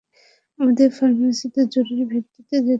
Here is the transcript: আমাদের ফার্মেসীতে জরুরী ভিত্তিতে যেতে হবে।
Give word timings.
আমাদের 0.59 0.89
ফার্মেসীতে 0.91 1.61
জরুরী 1.65 2.03
ভিত্তিতে 2.05 2.55
যেতে 2.57 2.59
হবে। 2.59 2.69